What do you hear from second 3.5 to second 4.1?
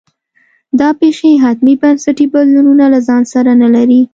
نه لري.